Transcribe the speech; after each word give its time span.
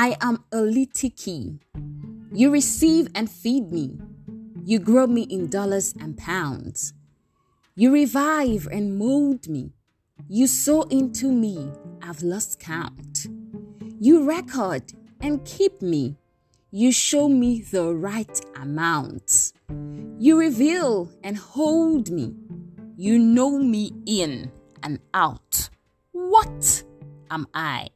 I 0.00 0.16
am 0.20 0.44
a 0.52 0.60
lity 0.60 1.10
key. 1.10 1.58
You 2.32 2.52
receive 2.52 3.08
and 3.16 3.28
feed 3.28 3.72
me. 3.72 3.98
You 4.64 4.78
grow 4.78 5.08
me 5.08 5.22
in 5.22 5.48
dollars 5.48 5.92
and 5.98 6.16
pounds. 6.16 6.92
You 7.74 7.92
revive 7.92 8.68
and 8.70 8.96
mold 8.96 9.48
me. 9.48 9.72
You 10.28 10.46
sow 10.46 10.82
into 10.82 11.32
me. 11.32 11.72
I've 12.00 12.22
lost 12.22 12.60
count. 12.60 13.26
You 13.98 14.24
record 14.24 14.84
and 15.20 15.44
keep 15.44 15.82
me. 15.82 16.14
You 16.70 16.92
show 16.92 17.28
me 17.28 17.62
the 17.62 17.92
right 17.92 18.40
amount. 18.54 19.52
You 20.20 20.38
reveal 20.38 21.10
and 21.24 21.36
hold 21.36 22.08
me. 22.08 22.36
You 22.96 23.18
know 23.18 23.58
me 23.58 23.90
in 24.06 24.52
and 24.80 25.00
out. 25.12 25.70
What 26.12 26.84
am 27.32 27.48
I? 27.52 27.88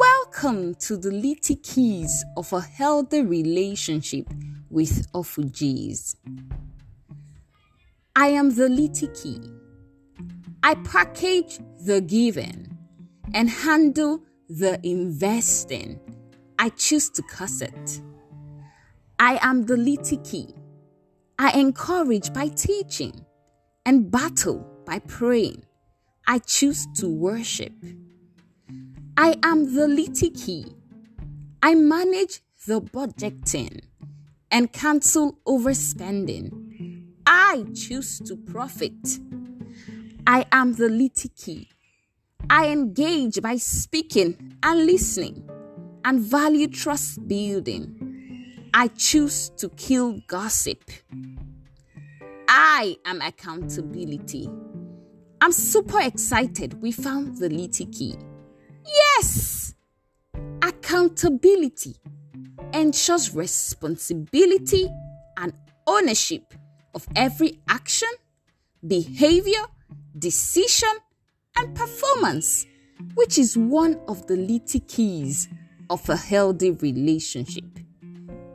Welcome 0.00 0.76
to 0.76 0.96
the 0.96 1.10
lity 1.10 1.56
keys 1.56 2.24
of 2.34 2.50
a 2.54 2.60
healthy 2.62 3.20
relationship 3.20 4.26
with 4.70 5.06
Ofugees. 5.12 6.16
I 8.16 8.28
am 8.28 8.54
the 8.54 8.70
lity 8.70 9.08
key. 9.08 9.42
I 10.62 10.76
package 10.76 11.58
the 11.84 12.00
giving 12.00 12.78
and 13.34 13.50
handle 13.50 14.22
the 14.48 14.80
investing. 14.82 16.00
I 16.58 16.70
choose 16.70 17.10
to 17.10 17.22
cuss 17.24 17.60
it. 17.60 18.00
I 19.18 19.38
am 19.42 19.66
the 19.66 19.76
lity 19.76 20.16
key. 20.24 20.54
I 21.38 21.50
encourage 21.60 22.32
by 22.32 22.48
teaching 22.48 23.26
and 23.84 24.10
battle 24.10 24.66
by 24.86 25.00
praying. 25.00 25.62
I 26.26 26.38
choose 26.38 26.86
to 26.96 27.06
worship. 27.06 27.74
I 29.16 29.36
am 29.42 29.74
the 29.74 30.30
key. 30.34 30.66
I 31.62 31.74
manage 31.74 32.40
the 32.66 32.80
budgeting 32.80 33.82
and 34.50 34.72
cancel 34.72 35.38
overspending. 35.46 37.04
I 37.26 37.64
choose 37.74 38.18
to 38.20 38.36
profit. 38.36 39.18
I 40.26 40.46
am 40.52 40.74
the 40.74 40.88
key. 41.36 41.68
I 42.48 42.68
engage 42.68 43.40
by 43.42 43.56
speaking 43.56 44.56
and 44.62 44.86
listening 44.86 45.48
and 46.04 46.20
value 46.20 46.68
trust 46.68 47.26
building. 47.28 48.68
I 48.72 48.88
choose 48.88 49.50
to 49.58 49.68
kill 49.70 50.20
gossip. 50.26 50.82
I 52.48 52.96
am 53.04 53.20
accountability. 53.20 54.48
I'm 55.40 55.52
super 55.52 56.00
excited 56.00 56.80
we 56.80 56.92
found 56.92 57.38
the 57.38 57.48
key. 57.86 58.16
Yes! 58.86 59.74
Accountability 60.62 61.96
ensures 62.72 63.34
responsibility 63.34 64.88
and 65.36 65.52
ownership 65.86 66.54
of 66.94 67.06
every 67.16 67.60
action, 67.68 68.08
behavior, 68.86 69.64
decision, 70.18 70.90
and 71.56 71.74
performance, 71.74 72.66
which 73.14 73.38
is 73.38 73.56
one 73.56 74.00
of 74.08 74.26
the 74.26 74.36
lity 74.36 74.80
keys 74.80 75.48
of 75.88 76.08
a 76.08 76.16
healthy 76.16 76.70
relationship. 76.70 77.64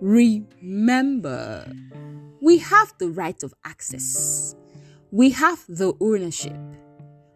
Remember, 0.00 1.70
we 2.40 2.58
have 2.58 2.94
the 2.98 3.08
right 3.08 3.42
of 3.42 3.52
access, 3.64 4.54
we 5.10 5.30
have 5.30 5.64
the 5.68 5.92
ownership, 6.00 6.56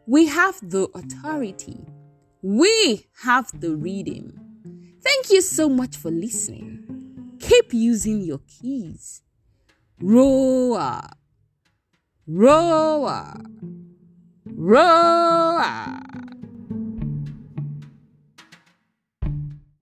we 0.07 0.27
have 0.27 0.59
the 0.63 0.89
authority 0.95 1.85
we 2.43 3.07
have 3.23 3.61
the 3.61 3.75
reading. 3.75 4.39
Thank 5.01 5.31
you 5.31 5.41
so 5.41 5.69
much 5.69 5.97
for 5.97 6.11
listening. 6.11 7.36
Keep 7.39 7.73
using 7.73 8.20
your 8.20 8.41
keys. 8.48 9.23
Roar, 10.01 11.03
roar, 12.27 13.35
roar. 14.47 15.82